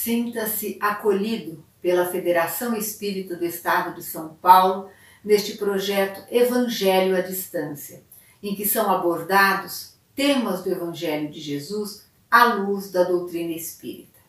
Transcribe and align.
Sinta-se 0.00 0.78
acolhido 0.80 1.64
pela 1.82 2.06
Federação 2.06 2.76
Espírita 2.76 3.34
do 3.34 3.44
Estado 3.44 3.96
de 3.96 4.02
São 4.04 4.28
Paulo 4.40 4.88
neste 5.24 5.58
projeto 5.58 6.24
Evangelho 6.30 7.16
à 7.16 7.20
Distância, 7.20 8.04
em 8.40 8.54
que 8.54 8.64
são 8.64 8.88
abordados 8.92 9.94
temas 10.14 10.62
do 10.62 10.70
Evangelho 10.70 11.28
de 11.28 11.40
Jesus 11.40 12.06
à 12.30 12.44
luz 12.44 12.92
da 12.92 13.02
doutrina 13.02 13.52
espírita. 13.52 14.20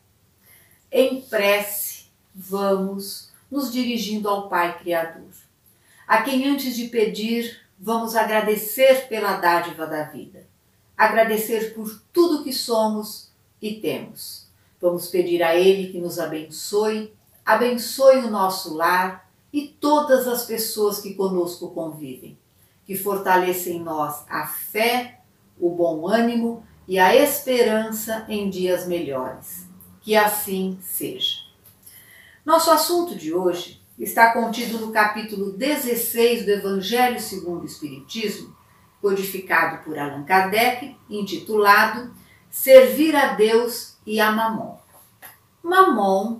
Em 0.91 1.21
prece, 1.21 2.05
vamos 2.33 3.31
nos 3.51 3.71
dirigindo 3.71 4.27
ao 4.27 4.49
Pai 4.49 4.79
Criador, 4.79 5.29
a 6.07 6.23
quem 6.23 6.47
antes 6.47 6.75
de 6.75 6.87
pedir, 6.87 7.61
vamos 7.77 8.15
agradecer 8.15 9.07
pela 9.07 9.37
dádiva 9.37 9.85
da 9.85 10.01
vida, 10.01 10.47
agradecer 10.97 11.75
por 11.75 12.01
tudo 12.11 12.43
que 12.43 12.51
somos 12.51 13.29
e 13.61 13.75
temos. 13.75 14.38
Vamos 14.81 15.07
pedir 15.07 15.43
a 15.43 15.55
Ele 15.55 15.91
que 15.91 15.99
nos 15.99 16.19
abençoe, 16.19 17.13
abençoe 17.45 18.19
o 18.19 18.31
nosso 18.31 18.75
lar 18.75 19.29
e 19.51 19.67
todas 19.67 20.27
as 20.27 20.45
pessoas 20.45 20.99
que 20.99 21.15
conosco 21.15 21.69
convivem, 21.71 22.37
que 22.85 22.95
fortaleça 22.95 23.69
em 23.69 23.81
nós 23.81 24.23
a 24.29 24.47
fé, 24.47 25.19
o 25.59 25.69
bom 25.69 26.07
ânimo 26.07 26.63
e 26.87 26.97
a 26.97 27.15
esperança 27.15 28.25
em 28.29 28.49
dias 28.49 28.87
melhores. 28.87 29.67
Que 30.01 30.15
assim 30.15 30.77
seja. 30.81 31.37
Nosso 32.45 32.71
assunto 32.71 33.15
de 33.15 33.33
hoje 33.33 33.81
está 33.97 34.31
contido 34.31 34.79
no 34.79 34.91
capítulo 34.91 35.51
16 35.51 36.45
do 36.45 36.51
Evangelho 36.51 37.19
segundo 37.19 37.63
o 37.63 37.65
Espiritismo, 37.65 38.55
codificado 39.01 39.83
por 39.83 39.99
Allan 39.99 40.23
Kardec, 40.23 40.95
intitulado 41.09 42.11
Servir 42.49 43.15
a 43.15 43.33
Deus 43.33 43.97
e 44.05 44.19
a 44.19 44.31
Mamon. 44.31 44.77
Mamon 45.61 46.39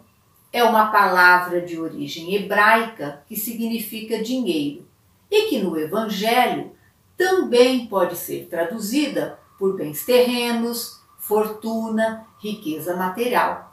é 0.52 0.63
uma 0.63 0.88
palavra 0.88 1.62
de 1.62 1.80
origem 1.80 2.33
hebraica 2.33 3.23
que 3.28 3.36
significa 3.36 4.23
dinheiro 4.23 4.88
e 5.30 5.50
que 5.50 5.59
no 5.59 5.78
Evangelho 5.78 6.72
também 7.16 7.86
pode 7.86 8.16
ser 8.16 8.48
traduzida 8.50 9.39
por 9.59 9.75
bens 9.75 10.03
terrenos, 10.03 11.00
fortuna, 11.20 12.26
riqueza 12.39 12.95
material. 12.95 13.72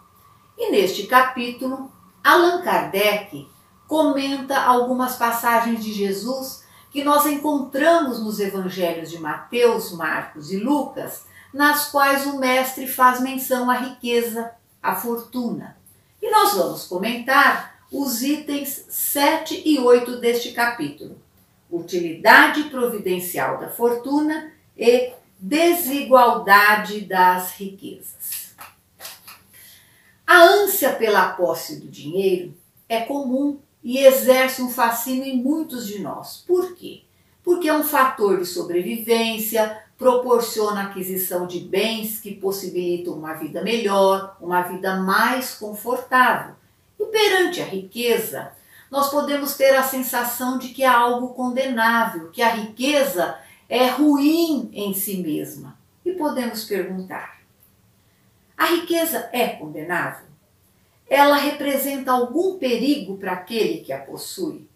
E 0.59 0.71
neste 0.71 1.07
capítulo, 1.07 1.91
Allan 2.23 2.61
Kardec 2.61 3.49
comenta 3.89 4.61
algumas 4.61 5.17
passagens 5.17 5.83
de 5.83 5.93
Jesus 5.93 6.67
que 6.91 7.05
nós 7.05 7.25
encontramos 7.25 8.23
nos 8.23 8.41
evangelhos 8.41 9.11
de 9.11 9.19
Mateus, 9.19 9.93
Marcos 9.93 10.51
e 10.51 10.59
Lucas, 10.59 11.25
nas 11.57 11.89
quais 11.89 12.27
o 12.27 12.39
mestre 12.39 12.87
faz 12.87 13.19
menção 13.19 13.71
à 13.71 13.79
riqueza, 13.79 14.53
à 14.83 14.95
fortuna. 14.95 15.75
E 16.21 16.31
nós 16.31 16.53
vamos 16.53 16.85
comentar 16.85 17.81
os 17.91 18.23
itens 18.23 18.85
7 18.91 19.63
e 19.65 19.79
8 19.79 20.21
deste 20.21 20.53
capítulo: 20.53 21.19
utilidade 21.71 22.65
providencial 22.65 23.59
da 23.59 23.71
fortuna 23.71 24.53
e 24.77 25.15
desigualdade 25.39 27.01
das 27.01 27.53
riquezas. 27.53 28.55
A 30.27 30.43
ânsia 30.43 30.93
pela 30.93 31.31
posse 31.31 31.81
do 31.81 31.89
dinheiro 31.89 32.55
é 32.87 33.01
comum 33.01 33.59
e 33.83 33.97
exerce 33.97 34.61
um 34.61 34.69
fascínio 34.69 35.25
em 35.25 35.43
muitos 35.43 35.87
de 35.87 36.01
nós. 36.01 36.45
Por 36.47 36.75
quê? 36.75 37.06
Porque 37.47 37.69
é 37.69 37.73
um 37.73 37.85
fator 37.85 38.41
de 38.41 38.45
sobrevivência, 38.45 39.81
proporciona 39.97 40.83
aquisição 40.83 41.47
de 41.47 41.61
bens 41.61 42.19
que 42.19 42.35
possibilitam 42.35 43.15
uma 43.15 43.35
vida 43.35 43.63
melhor, 43.63 44.37
uma 44.41 44.63
vida 44.63 44.97
mais 44.97 45.55
confortável. 45.55 46.57
E 46.99 47.05
perante 47.05 47.63
a 47.63 47.65
riqueza, 47.65 48.51
nós 48.91 49.13
podemos 49.13 49.57
ter 49.57 49.77
a 49.77 49.85
sensação 49.85 50.59
de 50.59 50.71
que 50.71 50.83
é 50.83 50.89
algo 50.89 51.35
condenável, 51.35 52.33
que 52.33 52.43
a 52.43 52.53
riqueza 52.53 53.39
é 53.69 53.91
ruim 53.91 54.69
em 54.73 54.93
si 54.93 55.19
mesma. 55.19 55.79
E 56.05 56.11
podemos 56.15 56.65
perguntar: 56.65 57.43
a 58.59 58.67
riqueza 58.67 59.31
é 59.33 59.51
condenável? 59.51 60.27
Ela 61.09 61.37
representa 61.37 62.11
algum 62.11 62.59
perigo 62.59 63.17
para 63.19 63.35
aquele 63.35 63.85
que 63.85 63.93
a 63.93 64.01
possui? 64.01 64.69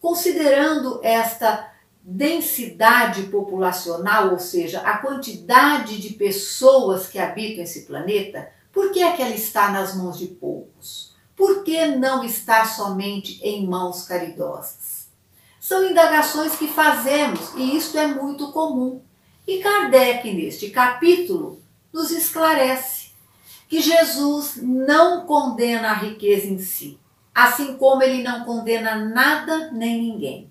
Considerando 0.00 1.00
esta 1.02 1.76
densidade 2.10 3.24
populacional, 3.24 4.32
ou 4.32 4.38
seja, 4.38 4.80
a 4.80 4.96
quantidade 4.96 6.00
de 6.00 6.14
pessoas 6.14 7.06
que 7.06 7.18
habitam 7.18 7.62
esse 7.62 7.82
planeta, 7.82 8.50
por 8.72 8.90
que 8.90 9.02
é 9.02 9.12
que 9.12 9.20
ela 9.20 9.34
está 9.34 9.70
nas 9.70 9.94
mãos 9.94 10.18
de 10.18 10.26
poucos? 10.26 11.14
Por 11.36 11.62
que 11.62 11.86
não 11.86 12.24
está 12.24 12.64
somente 12.64 13.38
em 13.42 13.66
mãos 13.66 14.06
caridosas? 14.06 15.08
São 15.60 15.86
indagações 15.86 16.56
que 16.56 16.66
fazemos 16.66 17.52
e 17.54 17.76
isto 17.76 17.98
é 17.98 18.06
muito 18.06 18.52
comum. 18.52 19.02
E 19.46 19.58
Kardec, 19.58 20.32
neste 20.32 20.70
capítulo, 20.70 21.60
nos 21.92 22.10
esclarece 22.10 23.10
que 23.68 23.82
Jesus 23.82 24.56
não 24.62 25.26
condena 25.26 25.90
a 25.90 25.94
riqueza 25.94 26.46
em 26.46 26.58
si, 26.58 26.98
assim 27.34 27.76
como 27.76 28.02
ele 28.02 28.22
não 28.22 28.46
condena 28.46 28.96
nada 28.96 29.70
nem 29.72 30.00
ninguém. 30.00 30.47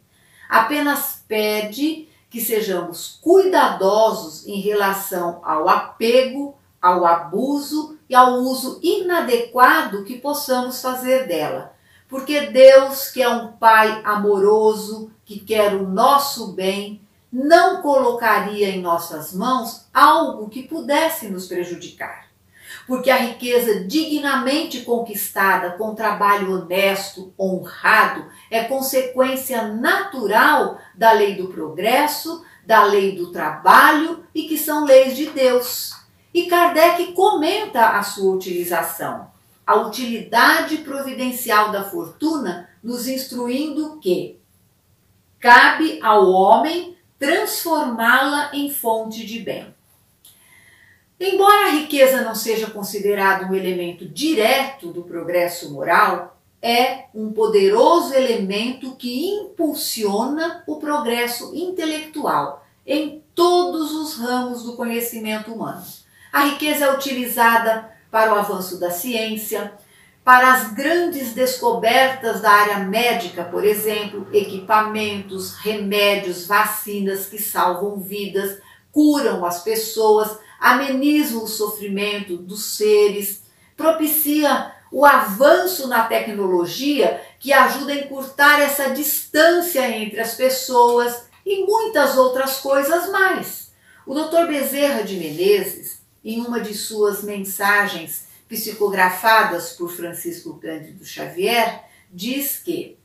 Apenas 0.49 1.23
pede 1.27 2.07
que 2.29 2.41
sejamos 2.41 3.19
cuidadosos 3.21 4.45
em 4.47 4.59
relação 4.59 5.41
ao 5.43 5.67
apego, 5.67 6.55
ao 6.81 7.05
abuso 7.05 7.97
e 8.09 8.15
ao 8.15 8.35
uso 8.35 8.79
inadequado 8.81 10.03
que 10.03 10.17
possamos 10.17 10.81
fazer 10.81 11.27
dela 11.27 11.77
porque 12.07 12.47
Deus, 12.47 13.09
que 13.09 13.21
é 13.21 13.29
um 13.29 13.51
Pai 13.53 14.01
amoroso, 14.03 15.11
que 15.25 15.39
quer 15.39 15.75
o 15.75 15.87
nosso 15.87 16.53
bem, 16.53 17.01
não 17.31 17.81
colocaria 17.81 18.69
em 18.69 18.81
nossas 18.81 19.33
mãos 19.33 19.85
algo 19.93 20.49
que 20.49 20.63
pudesse 20.63 21.27
nos 21.27 21.47
prejudicar. 21.47 22.27
Porque 22.87 23.11
a 23.11 23.17
riqueza 23.17 23.83
dignamente 23.83 24.81
conquistada 24.81 25.71
com 25.71 25.93
trabalho 25.93 26.53
honesto, 26.53 27.33
honrado, 27.37 28.25
é 28.49 28.63
consequência 28.63 29.67
natural 29.67 30.79
da 30.95 31.11
lei 31.11 31.35
do 31.35 31.49
progresso, 31.49 32.45
da 32.65 32.85
lei 32.85 33.15
do 33.15 33.31
trabalho 33.31 34.23
e 34.33 34.43
que 34.47 34.57
são 34.57 34.85
leis 34.85 35.17
de 35.17 35.27
Deus. 35.27 35.93
E 36.33 36.45
Kardec 36.45 37.11
comenta 37.11 37.89
a 37.89 38.03
sua 38.03 38.33
utilização 38.33 39.27
a 39.67 39.75
utilidade 39.75 40.77
providencial 40.77 41.73
da 41.73 41.83
fortuna, 41.83 42.69
nos 42.81 43.05
instruindo 43.05 43.99
que 43.99 44.39
cabe 45.41 45.99
ao 46.01 46.31
homem 46.31 46.97
transformá-la 47.19 48.51
em 48.53 48.71
fonte 48.71 49.25
de 49.25 49.39
bem. 49.39 49.75
Embora 51.19 51.67
a 51.67 51.71
riqueza 51.71 52.21
não 52.21 52.35
seja 52.35 52.67
considerado 52.67 53.49
um 53.49 53.55
elemento 53.55 54.07
direto 54.07 54.91
do 54.91 55.03
progresso 55.03 55.71
moral, 55.71 56.37
é 56.61 57.05
um 57.13 57.31
poderoso 57.31 58.13
elemento 58.13 58.95
que 58.95 59.29
impulsiona 59.29 60.63
o 60.67 60.77
progresso 60.77 61.55
intelectual 61.55 62.65
em 62.85 63.23
todos 63.33 63.91
os 63.93 64.17
ramos 64.17 64.63
do 64.63 64.75
conhecimento 64.75 65.53
humano. 65.53 65.83
A 66.31 66.45
riqueza 66.45 66.85
é 66.85 66.93
utilizada 66.93 67.91
para 68.11 68.33
o 68.33 68.37
avanço 68.37 68.79
da 68.79 68.91
ciência, 68.91 69.73
para 70.23 70.53
as 70.53 70.73
grandes 70.73 71.33
descobertas 71.33 72.41
da 72.41 72.51
área 72.51 72.79
médica, 72.79 73.43
por 73.43 73.63
exemplo, 73.63 74.27
equipamentos, 74.33 75.55
remédios, 75.55 76.45
vacinas 76.45 77.27
que 77.27 77.41
salvam 77.41 77.99
vidas, 77.99 78.59
curam 78.91 79.45
as 79.45 79.63
pessoas, 79.63 80.37
amenizam 80.59 81.43
o 81.43 81.47
sofrimento 81.47 82.37
dos 82.37 82.75
seres, 82.75 83.43
propicia 83.75 84.73
o 84.91 85.05
avanço 85.05 85.87
na 85.87 86.03
tecnologia 86.03 87.21
que 87.39 87.53
ajuda 87.53 87.93
a 87.93 87.97
encurtar 87.97 88.61
essa 88.61 88.89
distância 88.89 89.89
entre 89.89 90.19
as 90.19 90.35
pessoas 90.35 91.27
e 91.45 91.65
muitas 91.65 92.17
outras 92.17 92.57
coisas 92.57 93.09
mais. 93.09 93.71
O 94.05 94.13
Dr. 94.13 94.47
Bezerra 94.47 95.03
de 95.03 95.17
Menezes 95.17 96.01
em 96.23 96.41
uma 96.41 96.59
de 96.59 96.73
suas 96.73 97.23
mensagens 97.23 98.27
psicografadas 98.49 99.73
por 99.73 99.89
Francisco 99.89 100.57
Cândido 100.59 101.05
Xavier, 101.05 101.83
diz 102.11 102.59
que 102.59 102.97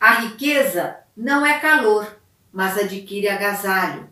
a 0.00 0.20
riqueza 0.20 0.96
não 1.16 1.44
é 1.44 1.58
calor, 1.60 2.18
mas 2.52 2.78
adquire 2.78 3.28
agasalho. 3.28 4.08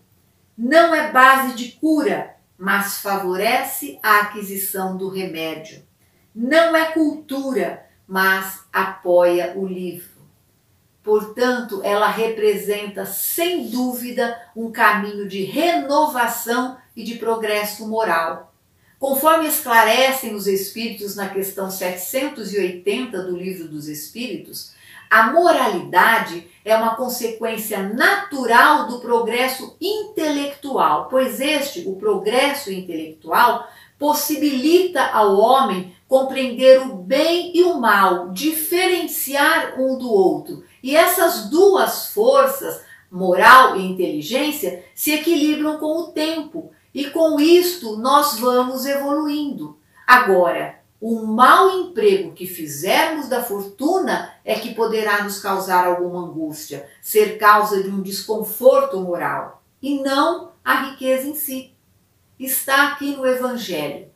Não 0.57 0.95
é 0.95 1.11
base 1.11 1.55
de 1.55 1.73
cura, 1.73 2.37
mas 2.61 2.99
favorece 2.99 3.99
a 4.03 4.21
aquisição 4.21 4.95
do 4.95 5.09
remédio. 5.09 5.83
Não 6.35 6.77
é 6.77 6.93
cultura, 6.93 7.87
mas 8.07 8.65
apoia 8.71 9.55
o 9.57 9.67
livro. 9.67 10.21
Portanto, 11.03 11.81
ela 11.83 12.09
representa 12.11 13.07
sem 13.07 13.71
dúvida 13.71 14.39
um 14.55 14.71
caminho 14.71 15.27
de 15.27 15.43
renovação 15.43 16.77
e 16.95 17.03
de 17.03 17.15
progresso 17.15 17.89
moral. 17.89 18.53
Conforme 18.99 19.49
esclarecem 19.49 20.35
os 20.35 20.47
Espíritos 20.47 21.17
na 21.17 21.31
questão 21.31 21.71
780 21.71 23.23
do 23.23 23.39
Livro 23.39 23.69
dos 23.69 23.89
Espíritos, 23.89 24.75
a 25.11 25.33
moralidade 25.33 26.49
é 26.65 26.77
uma 26.77 26.95
consequência 26.95 27.83
natural 27.83 28.87
do 28.87 29.01
progresso 29.01 29.77
intelectual, 29.81 31.09
pois 31.11 31.41
este, 31.41 31.89
o 31.89 31.97
progresso 31.97 32.71
intelectual, 32.71 33.67
possibilita 33.99 35.05
ao 35.07 35.37
homem 35.37 35.95
compreender 36.07 36.81
o 36.83 36.95
bem 36.95 37.51
e 37.55 37.65
o 37.65 37.81
mal, 37.81 38.31
diferenciar 38.31 39.81
um 39.81 39.99
do 39.99 40.11
outro. 40.11 40.65
E 40.83 40.97
essas 40.97 41.51
duas 41.51 42.13
forças, 42.15 42.83
moral 43.11 43.77
e 43.77 43.85
inteligência, 43.85 44.85
se 44.95 45.13
equilibram 45.13 45.79
com 45.79 45.99
o 45.99 46.07
tempo 46.13 46.71
e 46.95 47.11
com 47.11 47.41
isto 47.41 47.97
nós 47.97 48.39
vamos 48.39 48.87
evoluindo. 48.87 49.77
Agora, 50.07 50.81
o 51.01 51.27
mau 51.27 51.71
emprego 51.71 52.33
que 52.33 52.47
fizermos 52.47 53.29
da 53.29 53.43
fortuna 53.43 54.30
é 54.45 54.55
que 54.55 54.75
poderá 54.75 55.23
nos 55.23 55.39
causar 55.39 55.87
alguma 55.87 56.27
angústia, 56.27 56.89
ser 57.03 57.39
causa 57.39 57.83
de 57.83 57.89
um 57.89 58.03
desconforto 58.03 59.01
moral, 59.01 59.63
e 59.83 60.03
não 60.03 60.53
a 60.65 60.75
riqueza 60.91 61.27
em 61.27 61.35
si. 61.35 61.75
Está 62.39 62.89
aqui 62.89 63.17
no 63.17 63.27
Evangelho. 63.27 64.09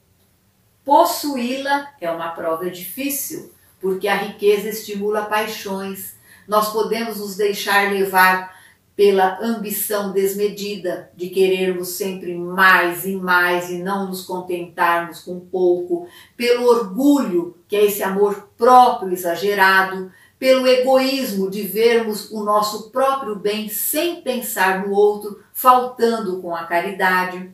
Possuí-la 0.85 1.93
é 2.01 2.11
uma 2.11 2.31
prova 2.31 2.71
difícil, 2.71 3.53
porque 3.81 4.09
a 4.09 4.17
riqueza 4.17 4.69
estimula 4.69 5.27
paixões. 5.27 6.17
Nós 6.47 6.73
podemos 6.73 7.19
nos 7.19 7.37
deixar 7.37 7.93
levar 7.93 8.55
pela 8.97 9.41
ambição 9.41 10.13
desmedida 10.13 11.11
de 11.17 11.29
querermos 11.29 11.89
sempre 11.89 12.35
mais 12.37 13.05
e 13.05 13.17
mais 13.17 13.71
e 13.71 13.79
não 13.79 14.07
nos 14.09 14.23
contentarmos 14.23 15.21
com 15.21 15.41
pouco, 15.41 16.07
pelo 16.37 16.67
orgulho, 16.67 17.57
que 17.67 17.75
é 17.75 17.85
esse 17.85 18.03
amor 18.03 18.51
próprio 18.57 19.13
exagerado, 19.13 20.13
pelo 20.39 20.67
egoísmo 20.67 21.51
de 21.51 21.63
vermos 21.63 22.31
o 22.31 22.45
nosso 22.45 22.91
próprio 22.91 23.35
bem 23.35 23.69
sem 23.69 24.21
pensar 24.21 24.87
no 24.87 24.93
outro, 24.95 25.43
faltando 25.53 26.41
com 26.41 26.55
a 26.55 26.65
caridade. 26.65 27.51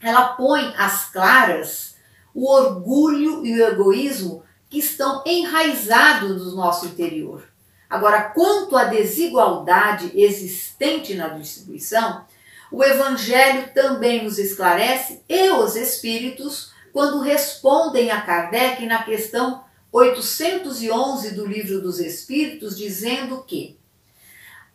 Ela 0.00 0.28
põe 0.30 0.72
às 0.76 1.10
claras 1.10 1.96
o 2.34 2.50
orgulho 2.50 3.44
e 3.44 3.60
o 3.60 3.66
egoísmo 3.68 4.42
que 4.68 4.78
estão 4.78 5.22
enraizados 5.26 6.46
no 6.46 6.56
nosso 6.56 6.86
interior. 6.86 7.44
Agora, 7.90 8.22
quanto 8.22 8.76
à 8.76 8.84
desigualdade 8.84 10.12
existente 10.14 11.14
na 11.14 11.30
distribuição, 11.30 12.24
o 12.70 12.84
Evangelho 12.84 13.74
também 13.74 14.22
nos 14.22 14.38
esclarece 14.38 15.24
e 15.28 15.50
os 15.50 15.74
Espíritos 15.74 16.72
quando 16.92 17.20
respondem 17.20 18.12
a 18.12 18.20
Kardec 18.20 18.86
na 18.86 19.02
questão 19.02 19.64
811 19.90 21.34
do 21.34 21.44
Livro 21.44 21.80
dos 21.80 21.98
Espíritos, 21.98 22.78
dizendo 22.78 23.42
que 23.42 23.76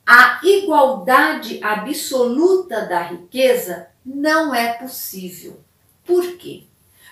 a 0.06 0.41
igualdade 0.44 1.59
absoluta 1.63 2.85
da 2.85 3.01
riqueza 3.01 3.88
não 4.06 4.53
é 4.53 4.73
possível. 4.73 5.62
Por 6.06 6.38
quê? 6.38 6.65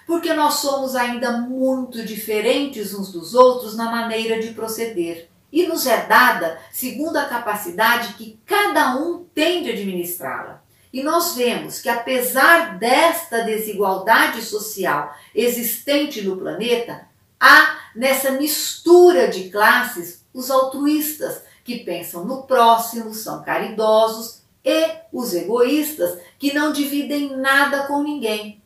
Porque 0.05 0.33
nós 0.33 0.55
somos 0.55 0.95
ainda 0.95 1.31
muito 1.31 2.03
diferentes 2.03 2.94
uns 2.94 3.09
dos 3.09 3.33
outros 3.33 3.75
na 3.75 3.89
maneira 3.89 4.41
de 4.41 4.53
proceder 4.53 5.32
e 5.53 5.67
nos 5.67 5.85
é 5.85 6.07
dada 6.07 6.59
segundo 6.71 7.15
a 7.15 7.25
capacidade 7.25 8.15
que 8.15 8.39
cada 8.44 8.95
um 8.97 9.23
tem 9.35 9.61
de 9.61 9.69
administrá-la. 9.69 10.63
E 10.91 11.03
nós 11.03 11.35
vemos 11.35 11.79
que, 11.79 11.89
apesar 11.89 12.79
desta 12.79 13.44
desigualdade 13.44 14.41
social 14.41 15.15
existente 15.33 16.23
no 16.23 16.38
planeta, 16.38 17.07
há 17.39 17.77
nessa 17.95 18.31
mistura 18.31 19.27
de 19.27 19.50
classes 19.50 20.25
os 20.33 20.50
altruístas, 20.50 21.44
que 21.63 21.83
pensam 21.83 22.25
no 22.25 22.44
próximo, 22.44 23.13
são 23.13 23.44
caridosos, 23.44 24.41
e 24.65 24.89
os 25.11 25.33
egoístas, 25.33 26.19
que 26.39 26.53
não 26.53 26.73
dividem 26.73 27.38
nada 27.38 27.83
com 27.83 28.01
ninguém. 28.01 28.61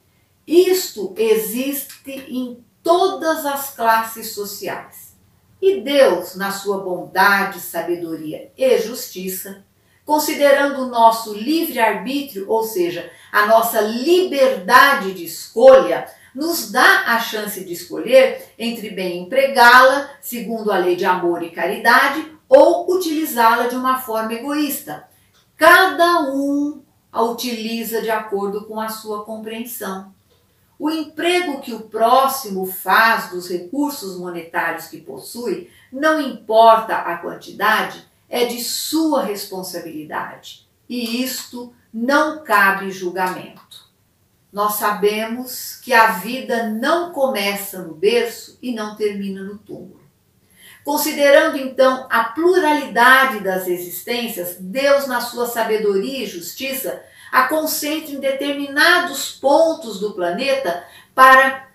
Isto 0.48 1.14
existe 1.18 2.12
em 2.30 2.64
todas 2.82 3.46
as 3.46 3.76
classes 3.76 4.32
sociais. 4.32 5.07
E 5.62 5.82
Deus, 5.82 6.36
na 6.36 6.52
sua 6.52 6.80
bondade, 6.80 7.60
sabedoria 7.60 8.52
e 8.58 8.78
justiça, 8.80 9.64
considerando 10.06 10.84
o 10.84 10.88
nosso 10.88 11.34
livre-arbítrio, 11.34 12.50
ou 12.50 12.64
seja, 12.64 13.12
a 13.32 13.46
nossa 13.46 13.82
liberdade 13.82 15.14
de 15.14 15.26
escolha, 15.26 16.08
nos 16.34 16.72
dá 16.72 17.06
a 17.08 17.20
chance 17.20 17.64
de 17.64 17.74
escolher 17.74 18.54
entre 18.60 18.92
bem 18.92 19.24
empregá-la, 19.24 20.12
segundo 20.22 20.72
a 20.72 20.78
lei 20.78 20.96
de 20.96 21.04
amor 21.04 21.42
e 21.42 21.50
caridade, 21.50 22.32
ou 22.48 22.94
utilizá-la 22.96 23.68
de 23.68 23.76
uma 23.76 24.00
forma 24.00 24.34
egoísta. 24.34 25.08
Cada 25.58 26.32
um 26.32 26.84
a 27.12 27.24
utiliza 27.24 28.02
de 28.02 28.12
acordo 28.12 28.66
com 28.66 28.80
a 28.80 28.90
sua 28.90 29.26
compreensão. 29.26 30.14
O 30.80 30.92
emprego 30.92 31.60
que 31.60 31.74
o 31.74 31.82
próximo 31.82 32.66
faz 32.66 33.32
dos 33.32 33.50
recursos 33.50 34.18
monetários 34.18 34.88
que 34.88 35.02
possui, 35.02 35.70
não 35.92 36.22
importa 36.22 36.96
a 36.98 37.18
quantidade, 37.18 38.06
é 38.30 38.46
de 38.46 38.64
sua 38.64 39.24
responsabilidade. 39.24 40.68
E 40.88 41.24
isto 41.24 41.74
não 41.92 42.44
cabe 42.44 42.92
julgamento. 42.92 43.88
Nós 44.52 44.76
sabemos 44.76 45.80
que 45.84 45.94
a 45.94 46.12
vida 46.12 46.70
não 46.70 47.12
começa 47.12 47.82
no 47.82 47.94
berço 47.94 48.58
e 48.62 48.74
não 48.74 48.96
termina 48.96 49.44
no 49.44 49.58
túmulo. 49.58 50.02
Considerando 50.84 51.58
então 51.58 52.08
a 52.10 52.24
pluralidade 52.24 53.42
das 53.42 53.68
existências, 53.68 54.56
Deus, 54.58 55.06
na 55.06 55.20
sua 55.20 55.46
sabedoria 55.46 56.24
e 56.24 56.28
justiça, 56.28 57.04
a 57.32 57.44
concentra 57.44 58.12
em 58.12 58.20
determinados 58.20 59.32
pontos 59.32 60.00
do 60.00 60.14
planeta 60.14 60.84
para 61.14 61.68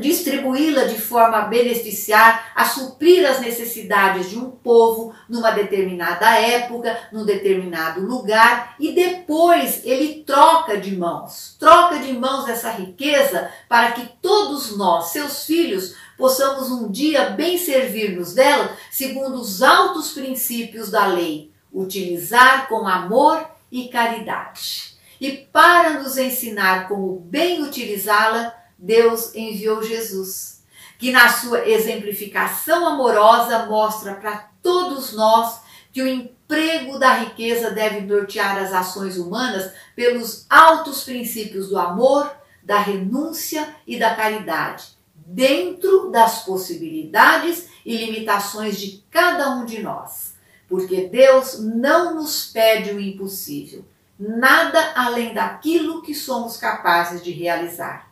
distribuí-la 0.00 0.84
de 0.84 1.00
forma 1.00 1.38
a 1.38 1.42
beneficiar, 1.42 2.52
a 2.54 2.64
suprir 2.64 3.28
as 3.28 3.40
necessidades 3.40 4.30
de 4.30 4.38
um 4.38 4.50
povo 4.50 5.14
numa 5.28 5.50
determinada 5.50 6.38
época, 6.38 6.96
num 7.12 7.24
determinado 7.24 8.00
lugar, 8.00 8.74
e 8.78 8.92
depois 8.92 9.82
ele 9.84 10.24
troca 10.24 10.78
de 10.78 10.96
mãos, 10.96 11.56
troca 11.58 11.98
de 11.98 12.12
mãos 12.12 12.48
essa 12.48 12.70
riqueza 12.70 13.50
para 13.68 13.92
que 13.92 14.08
todos 14.20 14.76
nós, 14.76 15.06
seus 15.06 15.44
filhos, 15.44 15.94
possamos 16.16 16.70
um 16.70 16.90
dia 16.90 17.30
bem 17.30 17.58
servir-nos 17.58 18.34
dela 18.34 18.76
segundo 18.90 19.40
os 19.40 19.62
altos 19.62 20.12
princípios 20.12 20.90
da 20.90 21.06
lei, 21.06 21.52
utilizar 21.72 22.68
com 22.68 22.86
amor 22.86 23.46
e 23.70 23.88
caridade. 23.88 24.93
E 25.20 25.32
para 25.32 26.00
nos 26.00 26.16
ensinar 26.18 26.88
como 26.88 27.20
bem 27.20 27.62
utilizá-la, 27.62 28.54
Deus 28.78 29.34
enviou 29.34 29.82
Jesus, 29.82 30.62
que 30.98 31.12
na 31.12 31.28
sua 31.28 31.68
exemplificação 31.68 32.86
amorosa 32.86 33.66
mostra 33.66 34.14
para 34.14 34.50
todos 34.62 35.12
nós 35.12 35.60
que 35.92 36.02
o 36.02 36.08
emprego 36.08 36.98
da 36.98 37.14
riqueza 37.14 37.70
deve 37.70 38.00
nortear 38.00 38.58
as 38.58 38.72
ações 38.72 39.16
humanas 39.16 39.72
pelos 39.94 40.44
altos 40.50 41.04
princípios 41.04 41.68
do 41.68 41.78
amor, 41.78 42.30
da 42.62 42.78
renúncia 42.78 43.74
e 43.86 43.98
da 43.98 44.14
caridade, 44.14 44.88
dentro 45.14 46.10
das 46.10 46.44
possibilidades 46.44 47.68
e 47.86 47.96
limitações 47.96 48.80
de 48.80 49.04
cada 49.10 49.50
um 49.50 49.64
de 49.64 49.80
nós. 49.82 50.34
Porque 50.68 51.02
Deus 51.02 51.60
não 51.60 52.14
nos 52.14 52.46
pede 52.46 52.90
o 52.90 53.00
impossível 53.00 53.84
nada 54.18 54.92
além 54.94 55.34
daquilo 55.34 56.02
que 56.02 56.14
somos 56.14 56.56
capazes 56.56 57.22
de 57.22 57.30
realizar. 57.30 58.10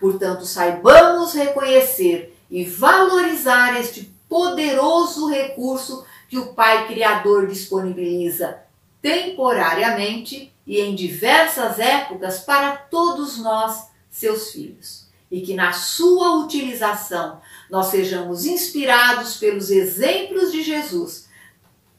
Portanto, 0.00 0.44
saibamos 0.44 1.34
reconhecer 1.34 2.36
e 2.50 2.64
valorizar 2.64 3.78
este 3.78 4.14
poderoso 4.28 5.28
recurso 5.28 6.04
que 6.28 6.38
o 6.38 6.54
Pai 6.54 6.86
Criador 6.88 7.46
disponibiliza 7.46 8.58
temporariamente 9.00 10.52
e 10.66 10.80
em 10.80 10.94
diversas 10.94 11.78
épocas 11.78 12.40
para 12.40 12.76
todos 12.76 13.38
nós, 13.38 13.88
seus 14.10 14.50
filhos. 14.50 15.04
E 15.30 15.40
que 15.40 15.54
na 15.54 15.72
sua 15.72 16.38
utilização 16.44 17.40
nós 17.70 17.86
sejamos 17.86 18.44
inspirados 18.44 19.36
pelos 19.36 19.70
exemplos 19.70 20.52
de 20.52 20.62
Jesus, 20.62 21.28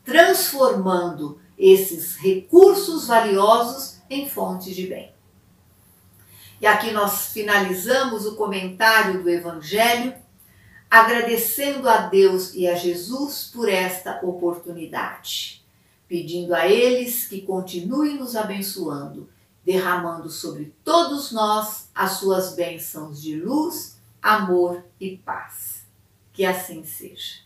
transformando 0.03 1.39
esses 1.57 2.15
recursos 2.15 3.07
valiosos 3.07 3.99
em 4.09 4.29
fontes 4.29 4.75
de 4.75 4.87
bem. 4.87 5.13
E 6.61 6.67
aqui 6.67 6.91
nós 6.91 7.27
finalizamos 7.33 8.25
o 8.25 8.35
comentário 8.35 9.21
do 9.21 9.29
Evangelho, 9.29 10.13
agradecendo 10.89 11.89
a 11.89 12.07
Deus 12.07 12.53
e 12.53 12.67
a 12.67 12.75
Jesus 12.75 13.51
por 13.53 13.67
esta 13.67 14.19
oportunidade, 14.23 15.65
pedindo 16.07 16.53
a 16.55 16.67
eles 16.67 17.27
que 17.27 17.41
continuem 17.41 18.15
nos 18.15 18.35
abençoando 18.35 19.29
derramando 19.65 20.29
sobre 20.29 20.75
todos 20.83 21.31
nós 21.31 21.89
as 21.93 22.11
suas 22.13 22.53
bênçãos 22.53 23.21
de 23.21 23.35
luz, 23.35 23.99
amor 24.21 24.85
e 24.99 25.17
paz. 25.17 25.83
Que 26.31 26.45
assim 26.45 26.83
seja. 26.83 27.43